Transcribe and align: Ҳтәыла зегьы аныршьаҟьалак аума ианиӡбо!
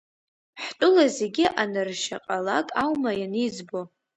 Ҳтәыла 0.63 1.05
зегьы 1.17 1.45
аныршьаҟьалак 1.61 2.67
аума 2.83 3.11
ианиӡбо! 3.19 3.81